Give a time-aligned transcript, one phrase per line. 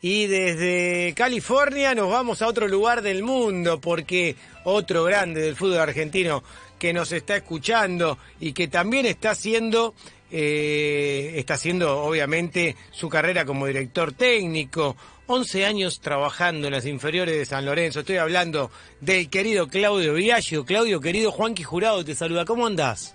[0.00, 4.34] Y desde California nos vamos a otro lugar del mundo porque
[4.64, 6.42] otro grande del fútbol argentino
[6.78, 9.94] que nos está escuchando y que también está haciendo,
[10.32, 14.96] eh, está haciendo obviamente su carrera como director técnico,
[15.26, 18.00] 11 años trabajando en las inferiores de San Lorenzo.
[18.00, 20.64] Estoy hablando del querido Claudio Viaggio.
[20.64, 22.44] Claudio, querido Juanqui Jurado, te saluda.
[22.44, 23.14] ¿Cómo andás?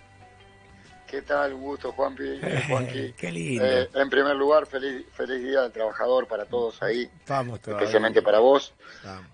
[1.10, 1.54] ¿Qué tal?
[1.54, 2.40] Un gusto, Juanpi.
[2.70, 3.14] Juanqui.
[3.18, 3.66] Qué lindo.
[3.66, 7.10] Eh, en primer lugar, feliz, feliz Día del Trabajador para todos ahí.
[7.28, 7.84] Vamos todavía.
[7.84, 8.74] Especialmente para vos.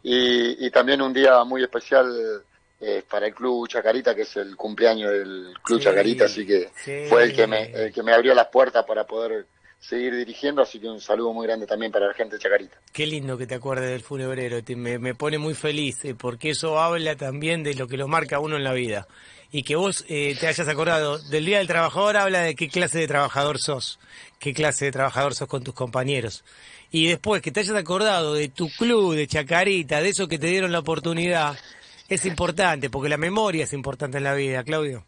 [0.03, 2.43] Y, y también un día muy especial
[2.79, 6.69] eh, para el Club Chacarita, que es el cumpleaños del Club Sí, Chacarita, así que
[6.75, 7.05] sí.
[7.09, 9.45] fue el que, me, el que me abrió las puertas para poder
[9.87, 12.77] seguir dirigiendo, así que un saludo muy grande también para la gente de Chacarita.
[12.91, 16.49] Qué lindo que te acuerdes del funebrero, te- me, me pone muy feliz, eh, porque
[16.51, 19.07] eso habla también de lo que lo marca uno en la vida.
[19.51, 22.99] Y que vos eh, te hayas acordado del Día del Trabajador habla de qué clase
[22.99, 23.99] de trabajador sos,
[24.39, 26.43] qué clase de trabajador sos con tus compañeros.
[26.91, 30.47] Y después que te hayas acordado de tu club, de Chacarita, de eso que te
[30.47, 31.57] dieron la oportunidad,
[32.09, 35.05] es importante, porque la memoria es importante en la vida, Claudio.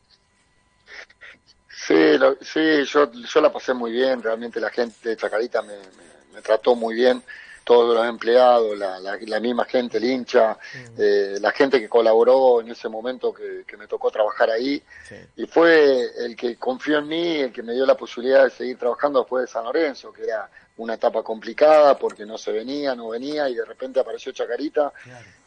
[1.88, 5.74] Sí, lo- sí yo, yo la pasé muy bien, realmente la gente de Chacarita me,
[5.78, 7.24] me- me trató muy bien,
[7.64, 10.58] todos los empleados, la, la, la misma gente, el hincha,
[10.98, 15.16] eh, la gente que colaboró en ese momento que, que me tocó trabajar ahí, Sí.
[15.38, 18.78] y fue el que confió en mí, el que me dio la posibilidad de seguir
[18.78, 23.10] trabajando después de San Lorenzo, que era una etapa complicada porque no se venía, no
[23.10, 24.94] venía, y de repente apareció Chacarita,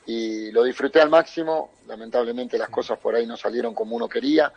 [0.06, 4.52] y lo disfruté al máximo, lamentablemente las cosas por ahí no salieron como uno quería,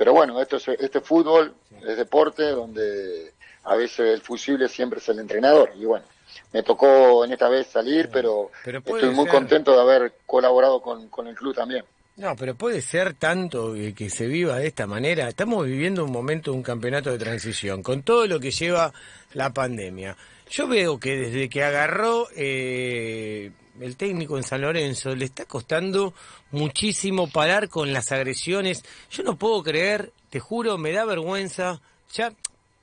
[0.00, 1.54] pero bueno, esto es, este fútbol
[1.86, 3.34] es deporte donde
[3.64, 6.06] a veces el fusible siempre es el entrenador, y bueno,
[6.54, 9.34] me tocó en esta vez salir, pero, estoy muy ser.
[9.34, 11.84] contento de haber colaborado con, con el club también.
[12.16, 15.28] No, pero puede ser tanto que se viva de esta manera.
[15.28, 18.94] Estamos viviendo un momento, un campeonato de transición, con todo lo que lleva
[19.34, 20.16] la pandemia.
[20.48, 26.14] Yo veo que desde que agarró eh, el técnico en San Lorenzo, le está costando
[26.50, 28.84] muchísimo parar con las agresiones.
[29.10, 31.80] Yo no puedo creer, te juro, me da vergüenza.
[32.12, 32.32] Ya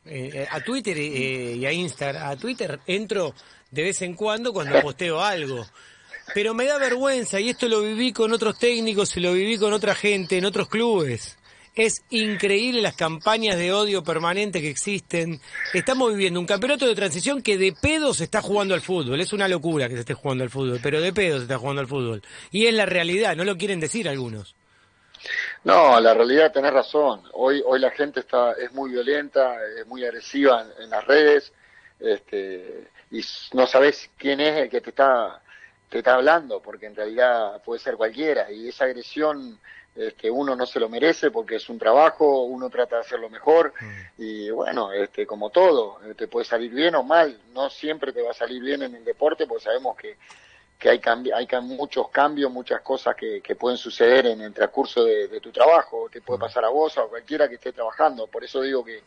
[0.05, 3.33] eh, a Twitter eh, y a Instagram, a Twitter entro
[3.71, 5.65] de vez en cuando cuando posteo algo.
[6.33, 9.73] Pero me da vergüenza y esto lo viví con otros técnicos y lo viví con
[9.73, 11.36] otra gente en otros clubes.
[11.77, 15.39] Es increíble las campañas de odio permanente que existen.
[15.75, 19.21] Estamos viviendo un campeonato de transición que de pedo se está jugando al fútbol.
[19.21, 21.81] Es una locura que se esté jugando al fútbol, pero de pedo se está jugando
[21.81, 22.23] al fútbol.
[22.49, 24.55] Y es la realidad, no lo quieren decir algunos.
[25.63, 27.21] No, la realidad tenés razón.
[27.33, 31.53] Hoy, hoy la gente está, es muy violenta, es muy agresiva en, las redes,
[31.99, 33.21] este, y
[33.53, 35.43] no sabes quién es el que te está,
[35.89, 39.59] te está hablando, porque en realidad puede ser cualquiera, y esa agresión,
[39.97, 43.73] este, uno no se lo merece porque es un trabajo, uno trata de hacerlo mejor,
[44.17, 48.21] y bueno, este, como todo, eh, te puede salir bien o mal, no siempre te
[48.21, 50.17] va a salir bien en el deporte, porque sabemos que
[50.79, 55.03] que hay, cambi- hay muchos cambios, muchas cosas que, que pueden suceder en el transcurso
[55.03, 58.27] de, de tu trabajo, te puede pasar a vos o a cualquiera que esté trabajando.
[58.27, 59.01] Por eso digo que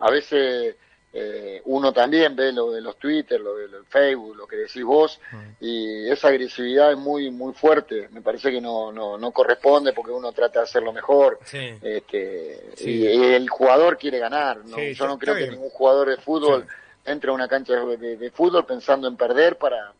[0.00, 0.74] a veces
[1.14, 4.82] eh, uno también ve lo de los Twitter, lo de los Facebook, lo que decís
[4.82, 5.20] vos,
[5.60, 8.08] y esa agresividad es muy muy fuerte.
[8.12, 11.38] Me parece que no, no, no corresponde porque uno trata de hacerlo mejor.
[11.44, 11.74] Sí.
[11.82, 12.90] Este, Sí.
[13.02, 14.58] y el jugador quiere ganar.
[14.64, 14.76] ¿no?
[14.76, 16.66] Sí, Yo no creo que ningún jugador de fútbol
[17.04, 19.92] entre a una cancha de, de- de fútbol pensando en perder para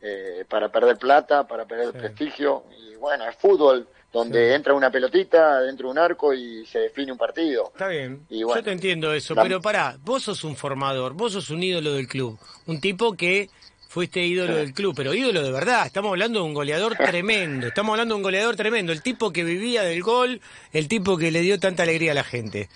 [0.00, 2.62] eh, para perder plata, para perder prestigio.
[2.78, 7.12] Y bueno, es fútbol donde entra una pelotita dentro de un arco y se define
[7.12, 7.70] un partido.
[7.72, 11.12] Está bien, Y bueno, yo te entiendo eso, la- pero pará, vos sos un formador,
[11.12, 13.50] vos sos un ídolo del club, un tipo que
[13.88, 17.92] fuiste ídolo del club, pero ídolo de verdad, estamos hablando de un goleador tremendo, estamos
[17.92, 20.40] hablando de un goleador tremendo, el tipo que vivía del gol,
[20.72, 22.68] el tipo que le dio tanta alegría a la gente.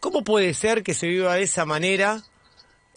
[0.00, 2.22] ¿Cómo puede ser que se viva de esa manera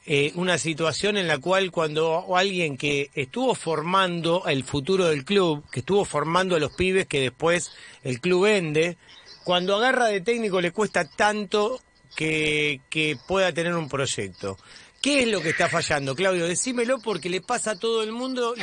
[0.05, 5.63] eh, una situación en la cual cuando alguien que estuvo formando el futuro del club,
[5.71, 7.71] que estuvo formando a los pibes que después
[8.03, 8.97] el club vende,
[9.45, 11.79] cuando agarra de técnico le cuesta tanto
[12.15, 14.57] que, que pueda tener un proyecto?
[15.03, 16.47] ¿Qué es lo que está fallando, Claudio?
[16.47, 18.55] Decímelo porque le pasa a todo el mundo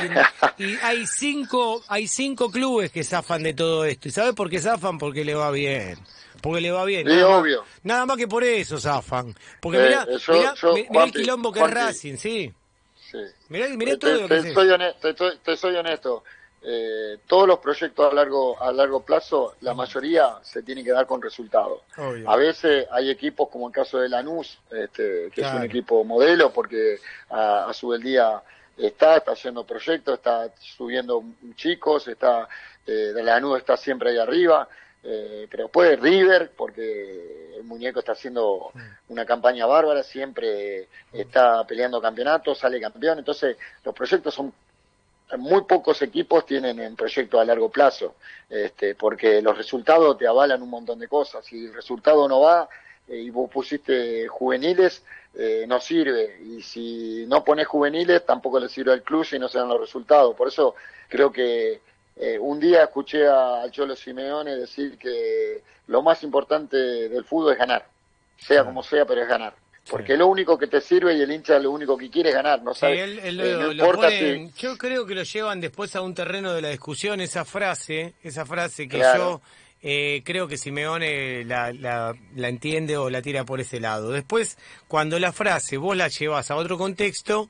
[0.57, 4.07] y, y hay cinco hay cinco clubes que zafan de todo esto.
[4.07, 4.97] ¿Y sabes por qué zafan?
[4.97, 5.99] Porque le va bien.
[6.41, 7.05] Porque le va bien.
[7.07, 7.63] Sí, nada obvio.
[7.83, 9.35] Nada más que por eso zafan.
[9.61, 11.69] Porque Eh, mirá, eh, yo- mirá- yo, el quilombo que es.
[11.69, 12.51] Racing, sí.
[13.11, 13.17] Sí.
[13.49, 16.23] Mirá, mirá Te- todo lo que te, soy honesto, te, te soy honesto.
[16.63, 21.07] Eh, todos los proyectos a largo a largo plazo, la mayoría se tienen que dar
[21.07, 21.81] con resultados.
[22.27, 26.51] A veces hay equipos como el caso de Lanús, este, que es un equipo modelo
[26.53, 26.99] porque
[27.31, 28.41] a, a su vez día
[28.77, 31.23] está, está haciendo proyectos, está subiendo
[31.55, 32.47] chicos, está
[32.85, 34.67] eh, de Lanús está siempre ahí arriba.
[35.03, 38.71] eh, pero después River, porque el muñeco está haciendo
[39.09, 44.53] una campaña bárbara, siempre está peleando campeonatos, sale campeón, entonces los proyectos son
[45.37, 48.15] muy pocos equipos tienen en proyectos a largo plazo,
[48.49, 51.45] este, porque los resultados te avalan un montón de cosas.
[51.45, 52.69] Si el resultado no va
[53.07, 56.39] eh, y vos pusiste juveniles, eh, no sirve.
[56.41, 59.79] Y si no pones juveniles, tampoco le sirve al club y no se dan los
[59.79, 60.35] resultados.
[60.35, 60.75] Por eso
[61.07, 61.81] creo que
[62.15, 67.59] eh, un día escuché a Cholo Simeone decir que lo más importante del fútbol es
[67.59, 67.85] ganar,
[68.37, 69.60] sea como sea, pero es ganar.
[69.89, 72.61] Porque lo único que te sirve y el hincha lo único que quiere es ganar,
[72.61, 73.03] no sabe.
[73.03, 78.13] Eh, yo creo que lo llevan después a un terreno de la discusión, esa frase,
[78.23, 79.41] esa frase que yo
[79.81, 84.11] eh, creo que Simeone la, la, la, entiende o la tira por ese lado.
[84.11, 84.57] Después,
[84.87, 87.49] cuando la frase vos la llevas a otro contexto,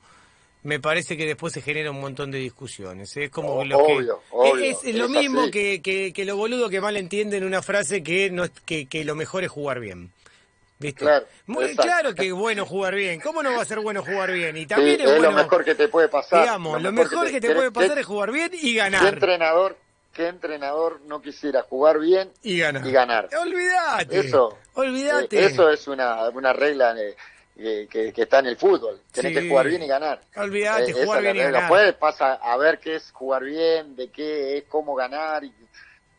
[0.62, 3.16] me parece que después se genera un montón de discusiones.
[3.16, 7.44] Es como lo que, es, lo mismo que, que, que, lo boludo que mal entienden
[7.44, 10.10] una frase que, no, que, que lo mejor es jugar bien.
[10.92, 13.20] Claro, Muy, claro que es bueno jugar bien.
[13.20, 14.56] ¿Cómo no va a ser bueno jugar bien?
[14.56, 16.40] Y también es, lo mejor que te puede pasar.
[16.40, 19.02] Digamos, lo mejor, que te, puede pasar es jugar bien y ganar.
[19.02, 19.76] ¿Qué entrenador,
[20.12, 22.86] qué entrenador no quisiera jugar bien y ganar?
[22.86, 23.28] Y ganar?
[23.40, 24.18] Olvídate.
[24.18, 24.58] Eso.
[24.74, 25.38] Olvídate.
[25.38, 26.94] Eh, eso es una, una regla
[27.56, 29.00] que, que, está en el fútbol.
[29.12, 30.20] Tienes que jugar bien y ganar.
[30.36, 31.60] Olvídate, eh, jugar bien y ganar.
[31.60, 35.52] Después pasa a ver qué es jugar bien, de qué es cómo ganar y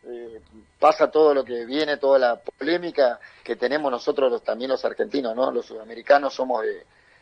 [0.05, 0.41] eh,
[0.79, 5.35] pasa todo lo que viene, toda la polémica que tenemos nosotros los, también los argentinos,
[5.35, 5.51] ¿no?
[5.51, 6.63] Los sudamericanos somos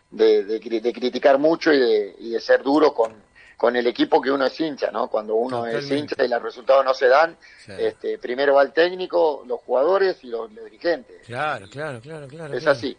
[0.10, 3.14] de, de, criticar mucho y de, y de ser duros con,
[3.62, 5.08] con el equipo que uno es hincha, ¿no?
[5.08, 7.38] Cuando uno es hincha y los resultados no se dan,
[7.68, 11.28] este, primero va el técnico, los jugadores y los, dirigentes.
[11.28, 12.58] Claro, claro, claro, claro.
[12.58, 12.98] Es así.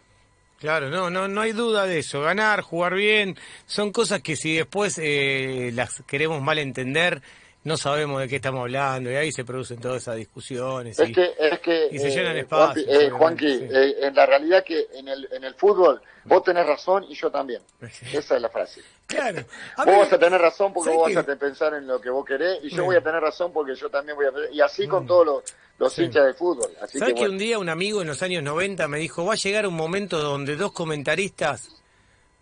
[0.61, 2.21] Claro, no, no, no hay duda de eso.
[2.21, 7.21] Ganar, jugar bien, son cosas que si después eh, las queremos mal entender,
[7.63, 11.13] no sabemos de qué estamos hablando y ahí se producen todas esas discusiones es y,
[11.13, 12.85] que, es que, y se llenan eh, espacios.
[12.89, 17.05] Eh, Juanqui, eh, en la realidad que en el, en el fútbol vos tenés razón
[17.09, 17.61] y yo también.
[18.13, 18.81] Esa es la frase.
[19.07, 19.43] Claro.
[19.77, 22.59] vos vas a tener razón porque vos vas a pensar en lo que vos querés
[22.63, 24.53] y yo voy a tener razón porque yo también voy a pensar.
[24.53, 25.07] Y así con mm.
[25.07, 25.43] todos los,
[25.77, 26.69] los hinchas del fútbol.
[26.81, 29.37] Así ¿Sabes que, un día un amigo en los años 90 me dijo, va a
[29.37, 31.69] llegar un momento donde dos comentaristas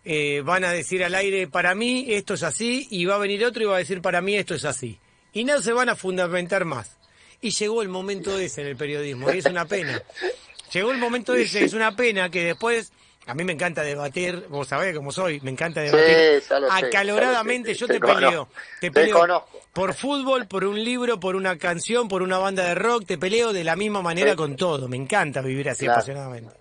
[0.04, 3.44] eh, van a decir al aire, para mí esto es así, y va a venir
[3.44, 4.98] otro y va a decir, para mí esto es así?
[5.32, 6.96] Y no se van a fundamentar más.
[7.40, 10.00] Y llegó el momento ese en el periodismo, y es una pena.
[10.72, 12.92] Llegó el momento ese, es una pena que después,
[13.26, 18.00] a mí me encanta debatir, vos sabés cómo soy, me encanta debatir acaloradamente, yo te,
[18.00, 18.48] peleo,
[18.80, 23.06] te peleo por fútbol, por un libro, por una canción, por una banda de rock,
[23.06, 26.54] te peleo de la misma manera con todo, me encanta vivir así apasionadamente.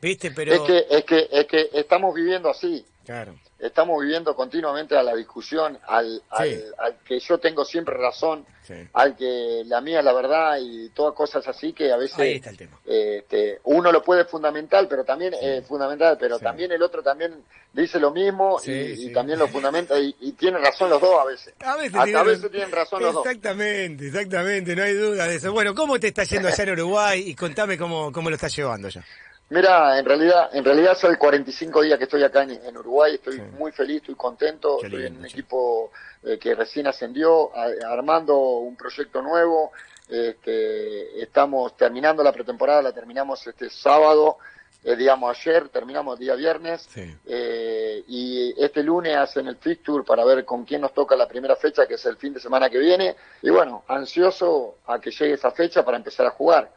[0.00, 0.30] ¿Viste?
[0.30, 0.54] Pero...
[0.54, 2.84] Es que, es que, es que estamos viviendo así.
[3.06, 8.44] Claro estamos viviendo continuamente a la discusión, al, al, que yo tengo siempre razón,
[8.92, 12.42] al que la mía es la verdad y todas cosas así que a veces
[12.84, 17.42] Este, uno lo puede fundamental, pero también es fundamental, pero también el otro también
[17.72, 21.54] dice lo mismo y, también lo fundamenta y, y, tiene razón los dos a veces.
[21.60, 23.26] A veces, tienen, razón los dos.
[23.26, 25.52] Exactamente, exactamente, no hay duda de eso.
[25.52, 27.24] Bueno, ¿cómo te está yendo allá en Uruguay?
[27.26, 29.04] Y contame cómo, cómo lo estás llevando ya.
[29.48, 33.70] Mira, en realidad, en realidad soy 45 días que estoy acá en, Uruguay, estoy muy
[33.70, 35.92] feliz, estoy contento, estoy en un equipo
[36.24, 37.52] eh, que recién ascendió,
[37.86, 39.70] armando un proyecto nuevo,
[40.08, 44.38] este, estamos terminando la pretemporada, la terminamos este sábado,
[44.82, 46.88] eh, digamos ayer, terminamos día viernes,
[47.24, 51.54] eh, y este lunes hacen el fixture para ver con quién nos toca la primera
[51.54, 55.34] fecha, que es el fin de semana que viene, y bueno, ansioso a que llegue
[55.34, 56.68] esa fecha para empezar a jugar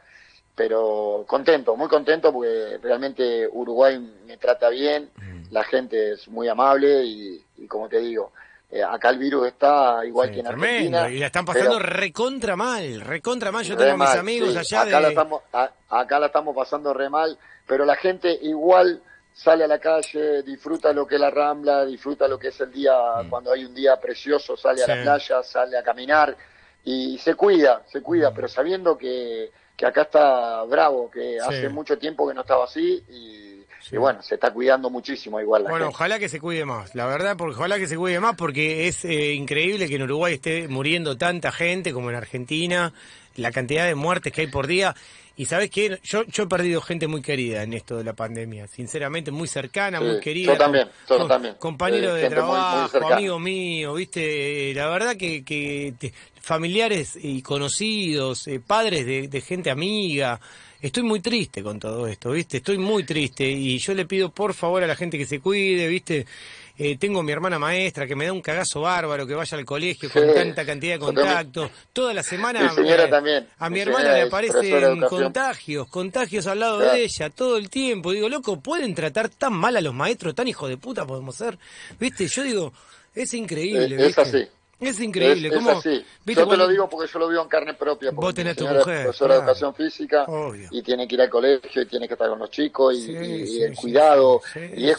[0.55, 5.51] pero contento, muy contento porque realmente Uruguay me trata bien, mm.
[5.51, 8.33] la gente es muy amable y, como te digo,
[8.69, 11.09] eh, acá el virus está igual que en Argentina.
[11.09, 13.63] Y la están pasando recontra mal, recontra mal.
[13.63, 15.41] Yo tengo mis amigos allá acá La estamos,
[15.89, 19.01] acá la estamos pasando re mal, pero la gente igual
[19.33, 22.71] sale a la calle, disfruta lo que es la rambla, disfruta lo que es el
[22.71, 23.29] día, mm.
[23.29, 26.35] cuando hay un día precioso, sale a la playa, sale a caminar
[26.83, 28.33] y se cuida, se cuida, mm.
[28.33, 33.01] pero sabiendo que que acá está bravo, que hace mucho tiempo que no estaba así
[33.09, 35.63] y, bueno, se está cuidando muchísimo igual.
[35.69, 38.89] bueno, ojalá que se cuide más, la verdad, porque ojalá que se cuide más porque
[38.89, 42.93] es eh, increíble que en Uruguay esté muriendo tanta gente como en Argentina,
[43.39, 44.95] la cantidad de muertes que hay por día.
[45.35, 48.67] Y sabes qué, yo, yo he perdido gente muy querida en esto de la pandemia,
[48.67, 50.51] sinceramente muy cercana, muy querida.
[50.51, 51.55] Yo también, yo también.
[51.57, 55.93] Compañero de trabajo, amigo mío, viste, la verdad que, que
[56.49, 60.39] familiares y conocidos, eh, padres de, gente amiga.
[60.81, 62.57] Estoy muy triste con todo esto, ¿viste?
[62.57, 65.87] Estoy muy triste y yo le pido por favor a la gente que se cuide,
[65.87, 66.25] ¿viste?
[66.81, 70.09] Eh, tengo mi hermana maestra que me da un cagazo bárbaro, que vaya al colegio
[70.09, 71.69] con tanta cantidad de contactos.
[71.91, 72.73] Toda la semana
[73.09, 73.47] también.
[73.57, 78.13] a mi, hermana le aparecen contagios, contagios al lado de ella todo el tiempo.
[78.13, 81.59] Digo, loco, ¿pueden tratar tan mal a los maestros, tan hijos de puta podemos ser?
[81.99, 82.27] ¿Viste?
[82.27, 82.73] Yo digo,
[83.13, 83.95] es increíble.
[83.97, 84.47] Es, es así.
[84.79, 85.49] Es increíble.
[85.49, 86.05] Es, así.
[86.27, 88.11] Yo te lo digo porque yo lo vivo en carne propia.
[88.11, 89.03] Vos tenés tu mujer.
[89.03, 90.25] profesora de educación física
[90.71, 93.75] y tiene que ir al colegio y tiene que estar con los chicos y, el
[93.75, 94.41] cuidado.
[94.55, 94.97] y es,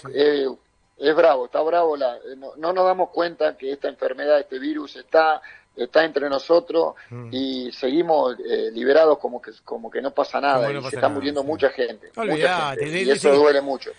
[1.01, 1.97] es, bravo, está bravo.
[1.97, 5.41] La, no, no, nos damos cuenta que esta enfermedad, este virus está
[5.77, 7.29] está entre nosotros mm.
[7.31, 11.45] y seguimos eh, liberados como que como que no pasa nada y se está muriendo
[11.45, 13.93] mucha gente, mucha gente y eso duele mucho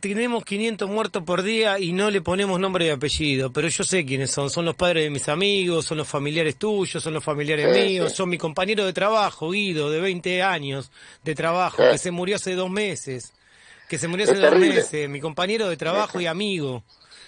[0.00, 4.04] tenemos 500 muertos por día y no le ponemos nombre y apellido, pero yo sé
[4.04, 4.50] quiénes son.
[4.50, 8.28] Son los padres de mis amigos, son los familiares tuyos, son los familiares míos, son
[8.28, 10.90] mi compañero de trabajo, Guido, de 20 años
[11.24, 13.32] de trabajo, que se murió hace dos meses.
[13.92, 16.82] Que se murió hace dos meses, mi compañero de trabajo y amigo.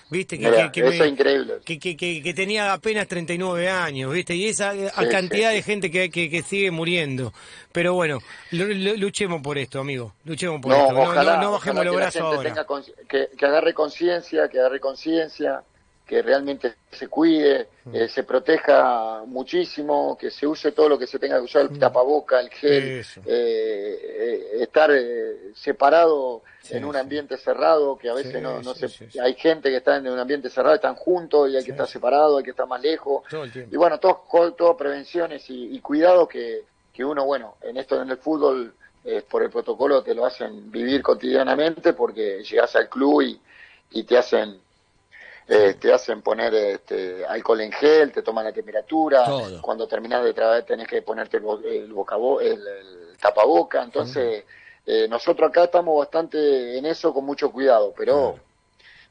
[0.08, 0.38] ¿viste?
[0.38, 4.34] Que, que, tenía apenas 39 años, ¿viste?
[4.34, 7.34] Y esa eh, cantidad de gente que, que, sigue muriendo.
[7.70, 10.14] Pero bueno, luchemos por esto, amigo.
[10.24, 10.90] Luchemos por esto.
[10.94, 12.66] no, bajemos los brazos ahora.
[13.10, 15.62] que, agarre conciencia, que agarre conciencia,
[16.06, 17.94] que realmente se cuide, mm.
[17.94, 21.70] eh, se proteja muchísimo, que se use todo lo que se tenga que usar, el
[21.70, 21.78] mm.
[21.78, 24.90] tapaboca, el gel, eh, estar
[25.54, 28.88] separado en un ambiente cerrado, que a veces no, no se,
[29.20, 32.38] hay gente que está en un ambiente cerrado, están juntos y hay que estar separado,
[32.38, 33.24] hay que estar más lejos.
[33.70, 34.24] Y bueno, todo,
[34.56, 38.74] todo prevenciones y, y cuidados que, que uno, bueno, en esto en el fútbol,
[39.06, 43.38] eh, por el protocolo te lo hacen vivir cotidianamente porque llegas al club y,
[43.90, 44.58] y te hacen
[45.48, 49.24] eh, te hacen poner este, alcohol en gel, te toman la temperatura,
[49.60, 51.92] cuando terminas de trabajar tenés que ponerte el, el,
[52.42, 54.44] el, tapaboca, entonces...
[54.86, 58.38] Eh, nosotros acá estamos bastante en eso con mucho cuidado, pero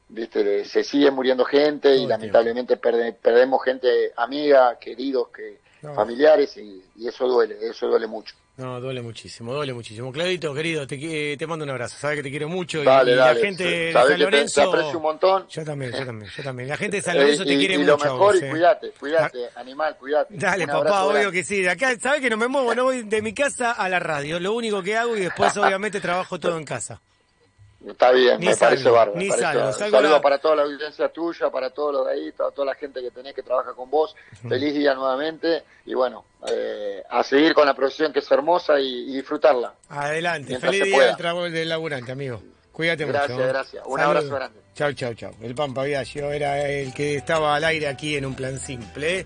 [0.08, 5.58] viste se sigue muriendo gente y lamentablemente perdemos gente amiga, queridos, que
[5.94, 8.34] familiares y, eso duele, eso duele mucho.
[8.56, 10.12] No, duele muchísimo, duele muchísimo.
[10.12, 11.96] Claudito, querido, te, te mando un abrazo.
[11.98, 12.82] Sabes que te quiero mucho.
[12.82, 14.60] y, la gente de San Lorenzo.
[14.60, 15.48] Te, aprecio un montón.
[15.48, 16.68] Yo también, yo también, yo también.
[16.68, 17.96] La gente de San Lorenzo te quiere y mucho.
[17.96, 20.36] lo mejor, y cuídate, cuídate, animal, cuídate.
[20.36, 21.62] Dale, papá, obvio que sí.
[21.62, 24.38] De acá, sabes que no me muevo, no voy de mi casa a la radio.
[24.38, 27.00] Lo único que hago y después, obviamente, trabajo todo en casa.
[27.86, 29.18] Está bien, me parece bárbaro.
[29.18, 32.74] Ni Saludos para toda la audiencia tuya, para todos los de ahí, toda, toda la
[32.74, 34.14] gente que tenés que trabaja con vos.
[34.48, 39.14] Feliz día nuevamente y bueno, eh, a seguir con la profesión que es hermosa y,
[39.14, 39.74] disfrutarla.
[39.88, 42.42] Adelante, feliz día del trabajo del laburante, amigo.
[42.72, 43.18] Cuídate mucho.
[43.18, 43.82] Gracias, gracias.
[43.86, 44.60] Un abrazo grande.
[44.74, 45.30] Chau, chau, chau.
[45.40, 49.20] El Pampa Viaggio era el que estaba al aire aquí en un plan simple.